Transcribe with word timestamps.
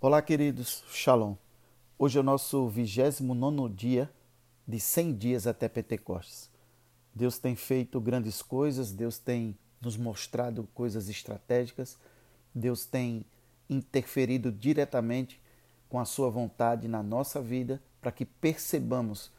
Olá, 0.00 0.22
queridos. 0.22 0.84
Shalom. 0.92 1.34
Hoje 1.98 2.18
é 2.18 2.20
o 2.20 2.24
nosso 2.24 2.68
29 2.68 3.68
dia 3.74 4.08
de 4.64 4.78
100 4.78 5.12
dias 5.14 5.44
até 5.44 5.68
Pentecostes. 5.68 6.48
Deus 7.12 7.40
tem 7.40 7.56
feito 7.56 8.00
grandes 8.00 8.40
coisas, 8.40 8.92
Deus 8.92 9.18
tem 9.18 9.58
nos 9.80 9.96
mostrado 9.96 10.68
coisas 10.72 11.08
estratégicas, 11.08 11.98
Deus 12.54 12.86
tem 12.86 13.26
interferido 13.68 14.52
diretamente 14.52 15.40
com 15.88 15.98
a 15.98 16.04
sua 16.04 16.30
vontade 16.30 16.86
na 16.86 17.02
nossa 17.02 17.42
vida 17.42 17.82
para 18.00 18.12
que 18.12 18.24
percebamos 18.24 19.32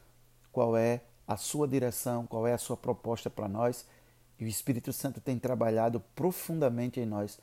qual 0.52 0.76
é 0.76 1.00
a 1.26 1.38
sua 1.38 1.66
direção, 1.66 2.26
qual 2.26 2.46
é 2.46 2.52
a 2.52 2.58
sua 2.58 2.76
proposta 2.76 3.30
para 3.30 3.48
nós. 3.48 3.86
E 4.38 4.44
o 4.44 4.46
Espírito 4.48 4.92
Santo 4.92 5.22
tem 5.22 5.38
trabalhado 5.38 6.00
profundamente 6.14 7.00
em 7.00 7.06
nós 7.06 7.38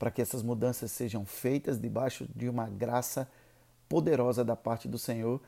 para 0.00 0.10
que 0.10 0.22
essas 0.22 0.42
mudanças 0.42 0.90
sejam 0.90 1.26
feitas 1.26 1.78
debaixo 1.78 2.26
de 2.34 2.48
uma 2.48 2.66
graça 2.66 3.30
poderosa 3.86 4.42
da 4.42 4.56
parte 4.56 4.88
do 4.88 4.98
Senhor 4.98 5.42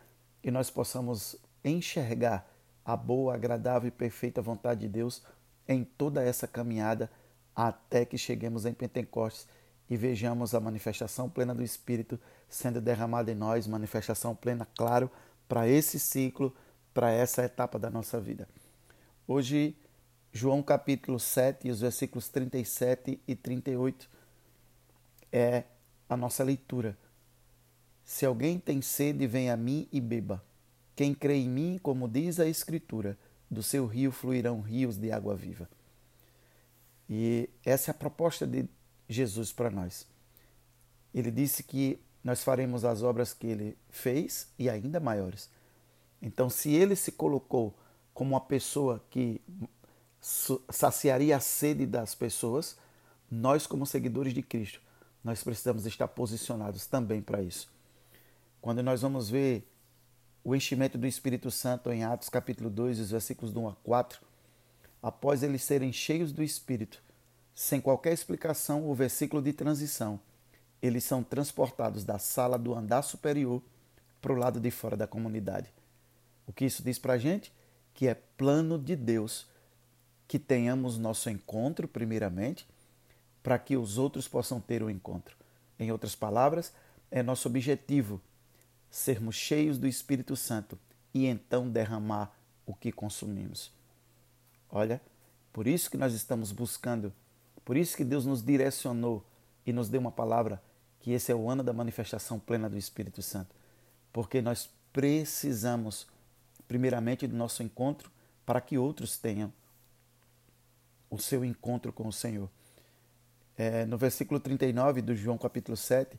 e 0.45 0.51
nós 0.51 0.69
possamos 0.69 1.37
enxergar 1.65 2.47
a 2.85 2.95
boa, 2.95 3.35
agradável 3.35 3.89
e 3.89 3.91
perfeita 3.91 4.43
vontade 4.43 4.81
de 4.81 4.89
Deus 4.89 5.23
em 5.67 5.83
toda 5.83 6.23
essa 6.23 6.47
caminhada 6.47 7.11
até 7.57 8.05
que 8.05 8.19
cheguemos 8.19 8.67
em 8.67 8.75
Pentecostes 8.75 9.49
e 9.89 9.97
vejamos 9.97 10.55
a 10.55 10.61
manifestação 10.61 11.31
plena 11.31 11.55
do 11.55 11.63
Espírito 11.63 12.21
sendo 12.47 12.79
derramada 12.79 13.33
em 13.33 13.35
nós, 13.35 13.67
manifestação 13.67 14.35
plena, 14.35 14.69
claro, 14.77 15.11
para 15.49 15.67
esse 15.67 15.99
ciclo, 15.99 16.55
para 16.93 17.11
essa 17.11 17.43
etapa 17.43 17.79
da 17.79 17.89
nossa 17.89 18.21
vida. 18.21 18.47
Hoje, 19.27 19.75
João 20.31 20.63
capítulo 20.63 21.19
7, 21.19 21.71
os 21.71 21.81
versículos 21.81 22.29
37 22.29 23.19
e 23.27 23.35
38 23.35 24.13
é 25.33 25.65
a 26.09 26.17
nossa 26.17 26.45
leitura. 26.45 26.97
Se 28.05 28.27
alguém 28.27 28.59
tem 28.59 28.83
sede, 28.83 29.27
vem 29.27 29.51
a 29.51 29.57
mim 29.57 29.89
e 29.91 30.01
beba. 30.01 30.45
Quem 30.95 31.15
crê 31.15 31.37
em 31.37 31.49
mim, 31.49 31.81
como 31.83 32.07
diz 32.07 32.39
a 32.39 32.47
Escritura, 32.47 33.19
do 33.51 33.63
seu 33.63 33.87
rio 33.87 34.13
fluirão 34.13 34.61
rios 34.61 34.97
de 34.97 35.11
água 35.11 35.35
viva. 35.35 35.69
E 37.09 37.49
essa 37.65 37.91
é 37.91 37.93
a 37.93 37.95
proposta 37.95 38.47
de 38.47 38.69
Jesus 39.09 39.53
para 39.53 39.71
nós. 39.71 40.07
Ele 41.15 41.31
disse 41.31 41.63
que 41.63 41.99
nós 42.23 42.43
faremos 42.43 42.85
as 42.85 43.03
obras 43.03 43.35
que 43.35 43.47
ele 43.47 43.77
fez 43.91 44.49
e 44.59 44.71
ainda 44.71 45.01
maiores. 45.01 45.51
Então, 46.21 46.49
se 46.49 46.73
ele 46.73 46.95
se 46.95 47.13
colocou 47.13 47.75
como 48.15 48.31
uma 48.31 48.41
pessoa 48.41 49.05
que 49.11 49.41
saciaria 50.21 51.37
a 51.37 51.41
sede 51.41 51.85
das 51.85 52.15
pessoas, 52.15 52.77
nós, 53.31 53.67
como 53.67 53.85
seguidores 53.85 54.33
de 54.33 54.43
Cristo, 54.43 54.81
nós 55.23 55.43
precisamos 55.43 55.87
estar 55.87 56.09
posicionados 56.09 56.87
também 56.87 57.23
para 57.23 57.43
isso. 57.43 57.71
Quando 58.61 58.83
nós 58.83 59.03
vamos 59.03 59.29
ver 59.29 59.69
o 60.45 60.55
enchimento 60.55 60.99
do 60.99 61.07
Espírito 61.07 61.51
Santo 61.51 61.91
em 61.93 62.05
Atos 62.05 62.29
capítulo 62.29 62.69
2, 62.69 62.99
os 62.99 63.11
versículos 63.11 63.55
1 63.55 63.69
a 63.69 63.75
4, 63.77 64.21
após 65.03 65.43
eles 65.43 65.63
serem 65.63 65.93
cheios 65.93 66.33
do 66.33 66.43
Espírito, 66.43 67.03
sem 67.55 67.81
qualquer 67.81 68.13
explicação 68.13 68.85
ou 68.85 68.95
versículo 68.95 69.43
de 69.43 69.53
transição, 69.53 70.19
eles 70.81 71.05
são 71.05 71.23
transportados 71.23 72.05
da 72.05 72.19
sala 72.19 72.59
do 72.59 72.75
andar 72.75 73.03
superior 73.03 73.63
para 74.21 74.33
o 74.33 74.37
lado 74.37 74.59
de 74.59 74.71
fora 74.71 74.97
da 74.97 75.07
comunidade. 75.07 75.73
O 76.47 76.53
que 76.53 76.65
isso 76.65 76.83
diz 76.83 76.99
para 76.99 77.15
a 77.15 77.19
gente? 77.19 77.53
Que 77.95 78.09
é 78.09 78.15
plano 78.15 78.79
de 78.79 78.97
Deus 78.97 79.47
que 80.27 80.39
tenhamos 80.39 80.99
nosso 80.99 81.29
encontro, 81.29 81.87
primeiramente, 81.87 82.67
para 83.43 83.59
que 83.59 83.77
os 83.77 83.99
outros 83.99 84.29
possam 84.29 84.61
ter 84.61 84.83
o 84.83 84.87
um 84.87 84.91
encontro. 84.91 85.37
Em 85.79 85.91
outras 85.91 86.15
palavras, 86.15 86.73
é 87.11 87.23
nosso 87.23 87.49
objetivo 87.49 88.21
sermos 88.91 89.35
cheios 89.35 89.79
do 89.79 89.87
Espírito 89.87 90.37
Santo 90.37 90.79
e 91.13 91.27
então 91.27 91.69
derramar 91.69 92.33
o 92.67 92.75
que 92.75 92.93
consumimos. 92.93 93.73
Olha, 94.71 95.01
por 95.53 95.67
isso 95.67 95.91
que 95.91 95.97
nós 95.97 96.15
estamos 96.15 96.53
buscando, 96.53 97.13
por 97.65 97.77
isso 97.77 97.97
que 97.97 98.05
Deus 98.05 98.25
nos 98.25 98.43
direcionou 98.43 99.25
e 99.67 99.73
nos 99.73 99.89
deu 99.89 100.01
uma 100.01 100.13
palavra 100.13 100.63
que 101.01 101.11
esse 101.11 101.33
é 101.33 101.35
o 101.35 101.51
ano 101.51 101.63
da 101.63 101.73
manifestação 101.73 102.39
plena 102.39 102.71
do 102.71 102.79
Espírito 102.79 103.21
Santo, 103.23 103.55
porque 104.13 104.41
nós 104.41 104.71
precisamos 104.93 106.07
primeiramente 106.69 107.27
do 107.27 107.37
nosso 107.37 107.63
encontro 107.63 108.11
para 108.47 108.61
que 108.61 108.79
outros 108.79 109.19
tenham 109.19 109.53
o 111.11 111.19
seu 111.19 111.45
encontro 111.45 111.93
com 111.93 112.07
o 112.07 112.13
Senhor. 112.13 112.49
É, 113.57 113.85
no 113.85 113.99
versículo 113.99 114.41
39 114.41 115.03
do 115.03 115.15
João 115.15 115.37
capítulo 115.37 115.77
7, 115.77 116.19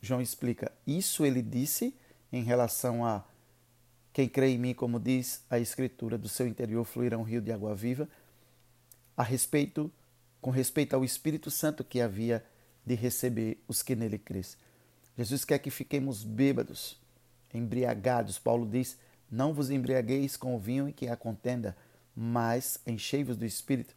João 0.00 0.20
explica: 0.20 0.72
Isso 0.86 1.24
ele 1.24 1.42
disse 1.42 1.94
em 2.32 2.42
relação 2.42 3.04
a 3.04 3.24
quem 4.12 4.28
crê 4.28 4.50
em 4.50 4.58
mim, 4.58 4.74
como 4.74 4.98
diz 4.98 5.44
a 5.48 5.58
Escritura, 5.58 6.18
do 6.18 6.28
seu 6.28 6.46
interior 6.46 6.84
fluirá 6.84 7.16
um 7.18 7.22
rio 7.22 7.40
de 7.40 7.52
água 7.52 7.74
viva, 7.74 8.08
a 9.16 9.22
respeito, 9.22 9.90
com 10.40 10.50
respeito 10.50 10.94
ao 10.94 11.04
Espírito 11.04 11.50
Santo 11.50 11.84
que 11.84 12.00
havia 12.00 12.44
de 12.84 12.94
receber 12.94 13.62
os 13.68 13.82
que 13.82 13.94
nele 13.94 14.18
crescem. 14.18 14.58
Jesus 15.16 15.44
quer 15.44 15.58
que 15.58 15.70
fiquemos 15.70 16.24
bêbados, 16.24 16.98
embriagados. 17.52 18.38
Paulo 18.38 18.66
diz: 18.66 18.96
Não 19.30 19.52
vos 19.52 19.70
embriagueis 19.70 20.36
com 20.36 20.56
o 20.56 20.58
vinho 20.58 20.88
em 20.88 20.92
que 20.92 21.08
há 21.08 21.16
contenda, 21.16 21.76
mas 22.16 22.80
enchei-vos 22.86 23.36
do 23.36 23.44
Espírito. 23.44 23.94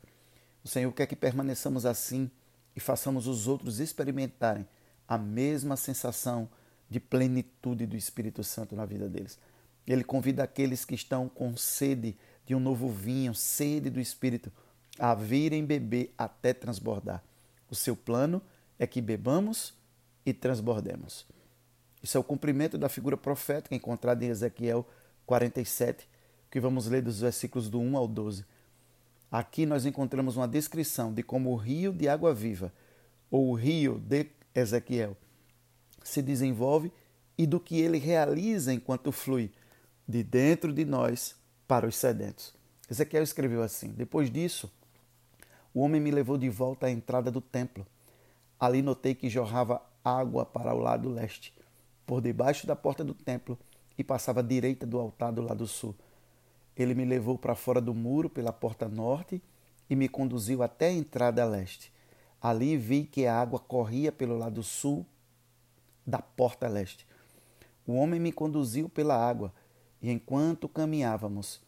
O 0.63 0.67
Senhor 0.67 0.91
quer 0.91 1.07
que 1.07 1.15
permaneçamos 1.15 1.85
assim 1.85 2.29
e 2.75 2.79
façamos 2.79 3.27
os 3.27 3.47
outros 3.47 3.79
experimentarem 3.79 4.67
a 5.07 5.17
mesma 5.17 5.75
sensação 5.75 6.49
de 6.89 6.99
plenitude 6.99 7.85
do 7.85 7.95
Espírito 7.95 8.43
Santo 8.43 8.75
na 8.75 8.85
vida 8.85 9.09
deles. 9.09 9.37
Ele 9.85 10.03
convida 10.03 10.43
aqueles 10.43 10.85
que 10.85 10.95
estão 10.95 11.27
com 11.27 11.55
sede 11.57 12.15
de 12.45 12.55
um 12.55 12.59
novo 12.59 12.89
vinho, 12.89 13.33
sede 13.33 13.89
do 13.89 13.99
Espírito, 13.99 14.51
a 14.97 15.13
virem 15.13 15.65
beber 15.65 16.13
até 16.17 16.53
transbordar. 16.53 17.23
O 17.69 17.75
seu 17.75 17.95
plano 17.95 18.41
é 18.77 18.85
que 18.85 19.01
bebamos 19.01 19.73
e 20.25 20.33
transbordemos. 20.33 21.25
Isso 22.01 22.17
é 22.17 22.19
o 22.19 22.23
cumprimento 22.23 22.77
da 22.77 22.89
figura 22.89 23.17
profética 23.17 23.75
encontrada 23.75 24.23
em 24.23 24.29
Ezequiel 24.29 24.85
47, 25.25 26.07
que 26.51 26.59
vamos 26.59 26.87
ler 26.87 27.01
dos 27.01 27.21
versículos 27.21 27.69
do 27.69 27.79
1 27.79 27.97
ao 27.97 28.07
12. 28.07 28.45
Aqui 29.33 29.65
nós 29.65 29.83
encontramos 29.83 30.37
uma 30.37 30.47
descrição 30.47 31.11
de 31.11 31.23
como 31.23 31.49
o 31.49 31.55
rio 31.55 31.91
de 31.91 32.07
água 32.07 32.35
viva, 32.35 32.71
ou 33.31 33.49
o 33.49 33.55
rio 33.55 33.97
de 33.97 34.27
Ezequiel, 34.53 35.17
se 36.03 36.21
desenvolve 36.21 36.91
e 37.35 37.47
do 37.47 37.59
que 37.59 37.81
ele 37.81 37.97
realiza 37.97 38.71
enquanto 38.71 39.11
flui 39.11 39.51
de 40.07 40.21
dentro 40.21 40.71
de 40.71 40.85
nós 40.85 41.35
para 41.67 41.87
os 41.87 41.95
sedentos. 41.95 42.53
Ezequiel 42.87 43.23
escreveu 43.23 43.63
assim: 43.63 43.87
Depois 43.87 44.29
disso, 44.29 44.71
o 45.73 45.81
homem 45.81 45.99
me 45.99 46.11
levou 46.11 46.37
de 46.37 46.47
volta 46.47 46.85
à 46.85 46.91
entrada 46.91 47.31
do 47.31 47.41
templo. 47.41 47.87
Ali 48.59 48.83
notei 48.83 49.15
que 49.15 49.31
jorrava 49.31 49.81
água 50.05 50.45
para 50.45 50.75
o 50.75 50.77
lado 50.77 51.09
leste, 51.09 51.51
por 52.05 52.21
debaixo 52.21 52.67
da 52.67 52.75
porta 52.75 53.03
do 53.03 53.15
templo, 53.15 53.57
e 53.97 54.03
passava 54.03 54.41
à 54.41 54.43
direita 54.43 54.85
do 54.85 54.99
altar 54.99 55.31
do 55.31 55.41
lado 55.41 55.65
sul. 55.65 55.95
Ele 56.77 56.95
me 56.95 57.05
levou 57.05 57.37
para 57.37 57.55
fora 57.55 57.79
do 57.79 57.93
muro 57.93 58.29
pela 58.29 58.51
porta 58.51 58.87
norte 58.87 59.41
e 59.89 59.95
me 59.95 60.09
conduziu 60.09 60.63
até 60.63 60.87
a 60.87 60.93
entrada 60.93 61.45
leste. 61.45 61.91
Ali 62.41 62.75
vi 62.75 63.05
que 63.05 63.25
a 63.25 63.39
água 63.39 63.59
corria 63.59 64.11
pelo 64.11 64.37
lado 64.37 64.63
sul 64.63 65.05
da 66.05 66.19
porta 66.19 66.67
leste. 66.67 67.05
O 67.85 67.93
homem 67.93 68.19
me 68.19 68.31
conduziu 68.31 68.89
pela 68.89 69.15
água 69.15 69.53
e 70.01 70.11
enquanto 70.11 70.67
caminhávamos, 70.67 71.61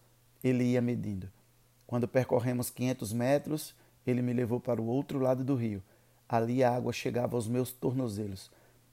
ele 0.44 0.64
ia 0.64 0.82
medindo. 0.82 1.30
Quando 1.88 2.08
percorremos 2.08 2.70
500 2.70 3.14
metros, 3.14 3.76
ele 4.06 4.22
me 4.22 4.34
levou 4.34 4.60
para 4.60 4.82
o 4.82 4.88
outro 4.88 5.20
lado 5.20 5.44
do 5.44 5.56
rio. 5.56 5.82
Ali 6.28 6.64
a 6.64 6.76
água 6.76 6.92
chegava 6.92 7.36
aos 7.36 7.48
meus 7.48 7.72
tornozelos. 7.72 8.52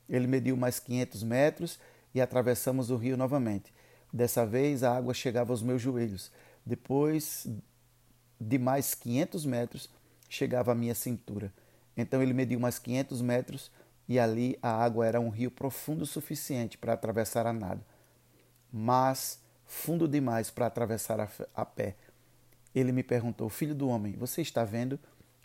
Ele 0.09 0.27
mediu 0.27 0.57
mais 0.57 0.79
500 0.79 1.23
metros 1.23 1.81
e 2.15 2.21
atravessamos 2.21 2.91
o 2.91 2.97
rio 2.97 3.17
novamente. 3.17 3.73
Dessa 4.13 4.45
vez 4.45 4.83
a 4.83 4.97
água 4.97 5.15
chegava 5.15 5.53
aos 5.53 5.63
meus 5.63 5.81
joelhos. 5.81 6.31
Depois 6.65 7.47
de 8.39 8.59
mais 8.59 8.95
500 8.95 9.47
metros, 9.47 9.91
chegava 10.29 10.73
à 10.73 10.75
minha 10.75 10.95
cintura. 10.95 11.53
Então 11.97 12.23
ele 12.23 12.33
mediu 12.33 12.59
mais 12.59 12.79
500 12.79 13.23
metros 13.23 13.71
e 14.09 14.19
ali 14.19 14.59
a 14.63 14.71
água 14.71 15.07
era 15.07 15.21
um 15.21 15.29
rio 15.29 15.51
profundo 15.51 16.03
o 16.03 16.07
suficiente 16.07 16.77
para 16.77 16.93
atravessar 16.93 17.47
a 17.47 17.53
nado, 17.53 17.83
mas 18.73 19.41
fundo 19.65 20.09
demais 20.09 20.51
para 20.51 20.67
atravessar 20.67 21.21
a, 21.21 21.29
a 21.55 21.65
pé. 21.65 21.97
Ele 22.75 22.93
me 22.93 23.03
perguntou: 23.03 23.49
Filho 23.49 23.75
do 23.75 23.89
homem, 23.89 24.15
você 24.15 24.43
está 24.43 24.65
vendo? 24.65 24.99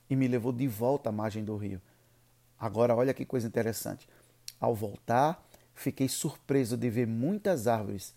E 0.09 0.15
me 0.15 0.27
levou 0.27 0.53
de 0.53 0.67
volta 0.67 1.09
à 1.09 1.11
margem 1.11 1.43
do 1.43 1.55
rio. 1.57 1.81
Agora, 2.57 2.95
olha 2.95 3.13
que 3.13 3.25
coisa 3.25 3.47
interessante. 3.47 4.07
Ao 4.59 4.73
voltar, 4.73 5.45
fiquei 5.75 6.07
surpreso 6.07 6.77
de 6.77 6.89
ver 6.89 7.05
muitas 7.05 7.67
árvores 7.67 8.15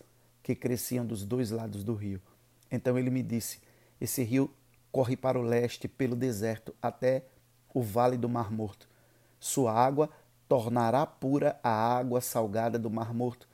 que 0.51 0.55
cresciam 0.55 1.05
dos 1.05 1.23
dois 1.23 1.49
lados 1.51 1.83
do 1.83 1.93
rio. 1.93 2.21
Então 2.69 2.97
ele 2.97 3.09
me 3.09 3.23
disse: 3.23 3.59
Esse 3.99 4.23
rio 4.23 4.51
corre 4.91 5.15
para 5.15 5.39
o 5.39 5.41
leste 5.41 5.87
pelo 5.87 6.15
deserto 6.15 6.75
até 6.81 7.25
o 7.73 7.81
vale 7.81 8.17
do 8.17 8.27
Mar 8.27 8.51
Morto. 8.51 8.87
Sua 9.39 9.73
água 9.73 10.09
tornará 10.47 11.05
pura 11.05 11.57
a 11.63 11.69
água 11.69 12.19
salgada 12.19 12.77
do 12.77 12.89
Mar 12.89 13.13
Morto. 13.13 13.47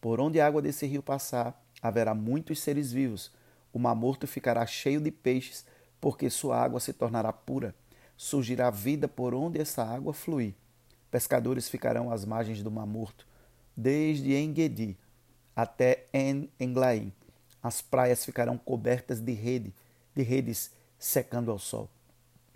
Por 0.00 0.20
onde 0.20 0.40
a 0.40 0.46
água 0.46 0.60
desse 0.60 0.86
rio 0.86 1.02
passar, 1.02 1.62
haverá 1.80 2.14
muitos 2.14 2.60
seres 2.60 2.90
vivos. 2.92 3.32
O 3.72 3.78
Mar 3.78 3.94
Morto 3.94 4.26
ficará 4.26 4.66
cheio 4.66 5.00
de 5.00 5.10
peixes, 5.12 5.64
porque 6.00 6.28
sua 6.28 6.60
água 6.60 6.80
se 6.80 6.92
tornará 6.92 7.32
pura. 7.32 7.74
Surgirá 8.16 8.70
vida 8.70 9.06
por 9.06 9.34
onde 9.34 9.60
essa 9.60 9.84
água 9.84 10.12
fluir. 10.12 10.54
Pescadores 11.10 11.68
ficarão 11.68 12.10
às 12.10 12.24
margens 12.24 12.62
do 12.62 12.70
Mar 12.70 12.86
Morto, 12.86 13.26
desde 13.76 14.34
Engedi 14.34 14.98
até 15.54 16.06
En-Englaim. 16.12 17.12
As 17.62 17.82
praias 17.82 18.24
ficarão 18.24 18.56
cobertas 18.56 19.20
de 19.20 19.32
rede, 19.32 19.74
de 20.14 20.22
redes 20.22 20.70
secando 20.98 21.50
ao 21.50 21.58
sol. 21.58 21.88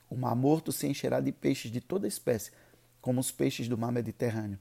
O 0.08 0.16
Mar 0.16 0.34
Morto 0.34 0.72
se 0.72 0.86
encherá 0.86 1.20
de 1.20 1.32
peixes 1.32 1.70
de 1.70 1.80
toda 1.80 2.06
espécie, 2.06 2.52
como 3.00 3.20
os 3.20 3.30
peixes 3.30 3.68
do 3.68 3.76
mar 3.76 3.92
Mediterrâneo. 3.92 4.58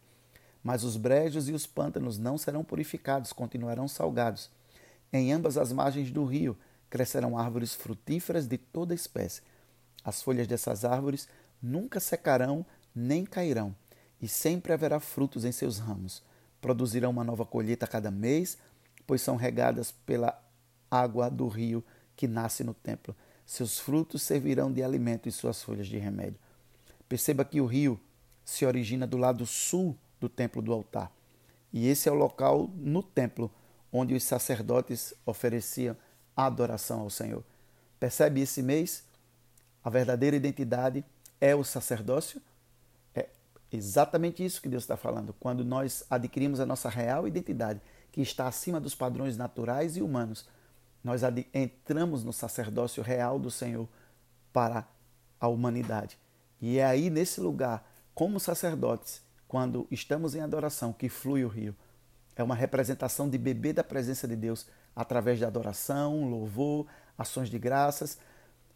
Mas 0.64 0.84
os 0.84 0.98
brejos 0.98 1.48
e 1.48 1.54
os 1.54 1.68
pântanos 1.68 2.18
não 2.18 2.38
serão 2.38 2.64
purificados, 2.64 3.32
continuarão 3.34 3.88
salgados. 3.88 4.50
Em 5.12 5.32
ambas 5.32 5.58
as 5.58 5.72
margens 5.72 6.12
do 6.12 6.26
rio 6.26 6.58
crescerão 6.90 7.38
árvores 7.38 7.74
frutíferas 7.74 8.48
de 8.48 8.58
toda 8.58 8.94
espécie. 8.94 9.42
As 10.04 10.22
folhas 10.22 10.48
dessas 10.48 10.84
árvores 10.84 11.28
nunca 11.62 12.00
secarão 12.00 12.66
nem 12.96 13.26
cairão, 13.26 13.76
e 14.22 14.28
sempre 14.28 14.72
haverá 14.72 15.00
frutos 15.00 15.46
em 15.46 15.52
seus 15.52 15.80
ramos. 15.80 16.24
Produzirão 16.64 17.10
uma 17.10 17.26
nova 17.26 17.46
colheita 17.46 17.84
a 17.84 17.90
cada 17.90 18.10
mês, 18.10 18.58
pois 19.06 19.22
são 19.22 19.36
regadas 19.36 19.92
pela 19.92 20.42
água 20.90 21.30
do 21.30 21.46
rio 21.50 21.84
que 22.16 22.26
nasce 22.26 22.64
no 22.64 22.74
templo. 22.74 23.14
Seus 23.46 23.78
frutos 23.78 24.22
servirão 24.22 24.72
de 24.72 24.82
alimento 24.82 25.28
e 25.28 25.32
suas 25.34 25.62
folhas 25.62 25.88
de 25.88 25.98
remédio. 25.98 26.40
Perceba 27.10 27.44
que 27.44 27.60
o 27.60 27.66
rio 27.66 28.00
se 28.46 28.66
origina 28.66 29.06
do 29.06 29.18
lado 29.18 29.46
sul 29.46 29.98
do 30.22 30.30
templo 30.30 30.62
do 30.62 30.72
altar. 30.72 31.12
E 31.74 31.86
esse 31.86 32.08
é 32.08 32.12
o 32.14 32.16
local 32.16 32.70
no 32.78 33.04
templo 33.04 33.52
onde 33.92 34.14
os 34.14 34.24
sacerdotes 34.24 35.14
ofereciam 35.26 35.98
a 36.34 36.46
adoração 36.46 37.02
ao 37.02 37.10
Senhor. 37.10 37.44
Percebe 38.00 38.40
esse 38.40 38.64
mês? 38.64 39.04
A 39.84 39.90
verdadeira 39.90 40.38
identidade 40.38 41.04
é 41.42 41.54
o 41.54 41.62
sacerdócio? 41.66 42.42
Exatamente 43.76 44.46
isso 44.46 44.62
que 44.62 44.70
Deus 44.70 44.84
está 44.84 44.96
falando. 44.96 45.34
Quando 45.40 45.66
nós 45.66 46.04
adquirimos 46.08 46.60
a 46.60 46.66
nossa 46.66 46.90
real 46.90 47.28
identidade, 47.28 47.82
que 48.12 48.22
está 48.22 48.48
acima 48.48 48.80
dos 48.80 48.94
padrões 48.94 49.36
naturais 49.36 49.98
e 49.98 50.02
humanos, 50.04 50.48
nós 51.04 51.22
entramos 51.52 52.24
no 52.24 52.32
sacerdócio 52.32 53.02
real 53.02 53.40
do 53.40 53.50
Senhor 53.50 53.90
para 54.54 54.88
a 55.40 55.48
humanidade. 55.48 56.20
E 56.62 56.78
é 56.78 56.86
aí, 56.86 57.10
nesse 57.10 57.42
lugar, 57.42 57.92
como 58.14 58.40
sacerdotes, 58.40 59.24
quando 59.48 59.88
estamos 59.90 60.36
em 60.36 60.42
adoração, 60.42 60.94
que 60.94 61.10
flui 61.10 61.44
o 61.44 61.48
rio. 61.48 61.76
É 62.36 62.44
uma 62.44 62.56
representação 62.56 63.28
de 63.28 63.40
beber 63.40 63.74
da 63.74 63.84
presença 63.84 64.28
de 64.28 64.36
Deus 64.36 64.68
através 64.96 65.40
de 65.40 65.46
adoração, 65.46 66.30
louvor, 66.30 66.86
ações 67.18 67.50
de 67.50 67.58
graças, 67.58 68.20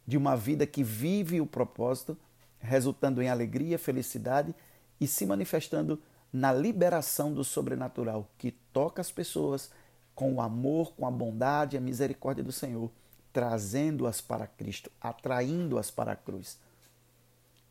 de 0.07 0.17
uma 0.17 0.35
vida 0.35 0.65
que 0.65 0.83
vive 0.83 1.39
o 1.39 1.45
propósito, 1.45 2.17
resultando 2.59 3.21
em 3.21 3.29
alegria, 3.29 3.77
felicidade 3.77 4.55
e 4.99 5.07
se 5.07 5.25
manifestando 5.25 6.01
na 6.31 6.51
liberação 6.51 7.33
do 7.33 7.43
sobrenatural 7.43 8.29
que 8.37 8.51
toca 8.73 9.01
as 9.01 9.11
pessoas 9.11 9.71
com 10.13 10.33
o 10.33 10.41
amor, 10.41 10.93
com 10.93 11.05
a 11.05 11.11
bondade 11.11 11.75
e 11.75 11.77
a 11.77 11.81
misericórdia 11.81 12.43
do 12.43 12.51
Senhor, 12.51 12.91
trazendo-as 13.31 14.19
para 14.19 14.47
Cristo, 14.47 14.91
atraindo-as 14.99 15.91
para 15.91 16.13
a 16.13 16.15
cruz. 16.15 16.57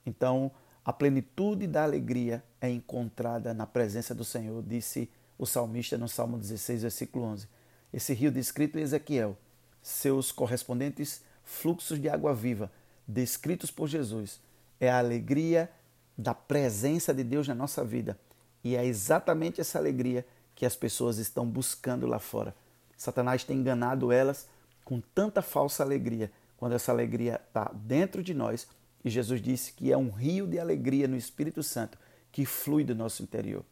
Então, 0.04 0.50
a 0.84 0.92
plenitude 0.92 1.66
da 1.66 1.82
alegria 1.82 2.42
é 2.60 2.70
encontrada 2.70 3.52
na 3.52 3.66
presença 3.66 4.14
do 4.14 4.24
Senhor, 4.24 4.62
disse 4.62 5.10
o 5.36 5.44
salmista 5.44 5.98
no 5.98 6.08
Salmo 6.08 6.38
16, 6.38 6.82
versículo 6.82 7.24
11. 7.24 7.48
Esse 7.92 8.14
rio 8.14 8.30
descrito 8.30 8.78
em 8.78 8.82
Ezequiel, 8.82 9.36
seus 9.82 10.30
correspondentes 10.30 11.22
fluxos 11.42 12.00
de 12.00 12.08
água 12.08 12.32
viva, 12.32 12.70
descritos 13.06 13.70
por 13.70 13.88
Jesus, 13.88 14.40
é 14.78 14.88
a 14.88 14.98
alegria 14.98 15.70
da 16.16 16.34
presença 16.34 17.12
de 17.12 17.22
Deus 17.22 17.46
na 17.46 17.54
nossa 17.54 17.84
vida. 17.84 18.18
E 18.64 18.74
é 18.74 18.84
exatamente 18.84 19.60
essa 19.60 19.78
alegria 19.78 20.26
que 20.54 20.64
as 20.64 20.74
pessoas 20.74 21.18
estão 21.18 21.46
buscando 21.46 22.06
lá 22.06 22.18
fora. 22.18 22.54
Satanás 22.96 23.44
tem 23.44 23.58
enganado 23.58 24.10
elas 24.10 24.48
com 24.84 25.00
tanta 25.00 25.42
falsa 25.42 25.82
alegria, 25.82 26.30
quando 26.56 26.72
essa 26.72 26.90
alegria 26.90 27.40
está 27.46 27.70
dentro 27.74 28.22
de 28.22 28.32
nós. 28.32 28.66
E 29.04 29.10
Jesus 29.10 29.40
disse 29.42 29.72
que 29.72 29.92
é 29.92 29.96
um 29.96 30.10
rio 30.10 30.46
de 30.46 30.58
alegria 30.58 31.06
no 31.06 31.16
Espírito 31.16 31.62
Santo 31.62 31.98
que 32.32 32.46
flui 32.46 32.84
do 32.84 32.94
nosso 32.94 33.22
interior. 33.22 33.64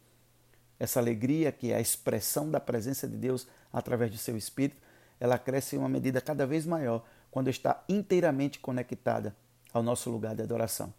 Essa 0.78 1.00
alegria, 1.00 1.50
que 1.50 1.72
é 1.72 1.76
a 1.76 1.80
expressão 1.80 2.50
da 2.50 2.60
presença 2.60 3.08
de 3.08 3.16
Deus 3.16 3.46
através 3.72 4.10
do 4.10 4.18
seu 4.18 4.36
Espírito, 4.36 4.80
ela 5.18 5.38
cresce 5.38 5.76
em 5.76 5.78
uma 5.78 5.88
medida 5.88 6.20
cada 6.20 6.46
vez 6.46 6.66
maior 6.66 7.04
quando 7.30 7.48
está 7.48 7.82
inteiramente 7.88 8.58
conectada 8.58 9.34
ao 9.72 9.82
nosso 9.82 10.10
lugar 10.10 10.34
de 10.34 10.42
adoração. 10.42 10.92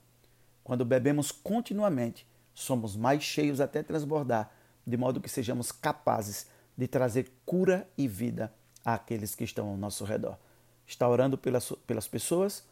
Quando 0.66 0.84
bebemos 0.84 1.32
continuamente, 1.32 2.28
somos 2.52 2.96
mais 2.96 3.22
cheios 3.22 3.62
até 3.62 3.84
transbordar 3.84 4.52
de 4.86 4.98
modo 4.98 5.22
que 5.22 5.30
sejamos 5.30 5.72
capazes 5.72 6.48
de 6.76 6.88
trazer 6.88 7.32
cura 7.46 7.88
e 7.96 8.08
vida 8.08 8.52
àqueles 8.84 9.36
que 9.36 9.44
estão 9.44 9.70
ao 9.70 9.78
nosso 9.78 10.04
redor. 10.04 10.38
Está 10.86 11.08
orando 11.08 11.38
pelas, 11.38 11.72
pelas 11.86 12.08
pessoas? 12.08 12.64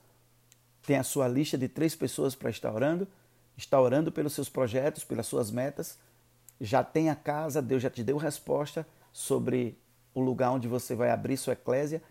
Tem 0.81 0.97
a 0.97 1.03
sua 1.03 1.27
lista 1.27 1.55
de 1.55 1.67
três 1.67 1.95
pessoas 1.95 2.33
para 2.33 2.49
estar 2.49 2.73
orando? 2.73 3.07
Está 3.55 3.79
orando 3.79 4.11
pelos 4.11 4.33
seus 4.33 4.49
projetos, 4.49 5.03
pelas 5.03 5.27
suas 5.27 5.51
metas? 5.51 5.99
Já 6.59 6.83
tem 6.83 7.11
a 7.11 7.15
casa, 7.15 7.61
Deus 7.61 7.83
já 7.83 7.91
te 7.91 8.03
deu 8.03 8.17
resposta 8.17 8.87
sobre 9.11 9.77
o 10.15 10.19
lugar 10.19 10.49
onde 10.49 10.67
você 10.67 10.95
vai 10.95 11.11
abrir 11.11 11.37
sua 11.37 11.53
eclésia? 11.53 12.01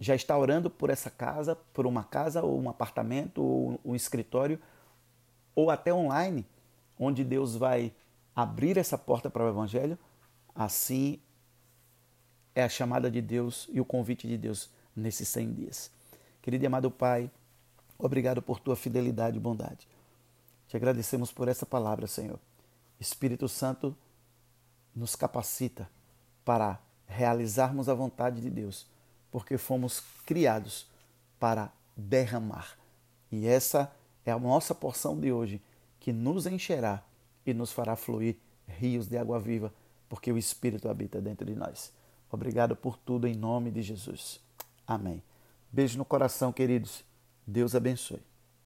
Já 0.00 0.14
está 0.14 0.36
orando 0.38 0.70
por 0.70 0.88
essa 0.88 1.10
casa, 1.10 1.54
por 1.74 1.86
uma 1.86 2.04
casa 2.04 2.42
ou 2.42 2.58
um 2.58 2.70
apartamento 2.70 3.42
ou 3.42 3.78
um 3.84 3.94
escritório? 3.94 4.58
Ou 5.54 5.70
até 5.70 5.92
online, 5.92 6.46
onde 6.98 7.24
Deus 7.24 7.56
vai 7.56 7.92
abrir 8.34 8.76
essa 8.76 8.98
porta 8.98 9.30
para 9.30 9.44
o 9.44 9.48
Evangelho, 9.48 9.98
assim 10.54 11.20
é 12.54 12.62
a 12.62 12.68
chamada 12.68 13.10
de 13.10 13.20
Deus 13.20 13.68
e 13.72 13.80
o 13.80 13.84
convite 13.84 14.28
de 14.28 14.36
Deus 14.36 14.70
nesses 14.94 15.28
100 15.28 15.52
dias. 15.52 15.90
Querido 16.40 16.64
e 16.64 16.66
amado 16.66 16.90
Pai, 16.90 17.30
obrigado 17.98 18.40
por 18.40 18.60
tua 18.60 18.76
fidelidade 18.76 19.36
e 19.36 19.40
bondade. 19.40 19.88
Te 20.68 20.76
agradecemos 20.76 21.32
por 21.32 21.48
essa 21.48 21.66
palavra, 21.66 22.06
Senhor. 22.06 22.38
Espírito 23.00 23.48
Santo 23.48 23.96
nos 24.94 25.16
capacita 25.16 25.88
para 26.44 26.80
realizarmos 27.06 27.88
a 27.88 27.94
vontade 27.94 28.40
de 28.40 28.50
Deus, 28.50 28.86
porque 29.30 29.58
fomos 29.58 30.02
criados 30.24 30.86
para 31.38 31.72
derramar. 31.96 32.76
E 33.30 33.46
essa 33.46 33.90
é 34.24 34.32
a 34.32 34.38
nossa 34.38 34.74
porção 34.74 35.18
de 35.18 35.32
hoje, 35.32 35.60
que 36.00 36.12
nos 36.12 36.46
encherá 36.46 37.02
e 37.46 37.52
nos 37.52 37.72
fará 37.72 37.96
fluir 37.96 38.36
rios 38.66 39.08
de 39.08 39.16
água 39.16 39.38
viva, 39.38 39.72
porque 40.08 40.32
o 40.32 40.38
Espírito 40.38 40.88
habita 40.88 41.20
dentro 41.20 41.46
de 41.46 41.54
nós. 41.54 41.92
Obrigado 42.30 42.74
por 42.74 42.96
tudo 42.96 43.26
em 43.26 43.34
nome 43.34 43.70
de 43.70 43.82
Jesus. 43.82 44.40
Amém. 44.86 45.22
Beijo 45.70 45.98
no 45.98 46.04
coração, 46.04 46.52
queridos. 46.52 47.04
Deus 47.46 47.74
abençoe. 47.74 48.33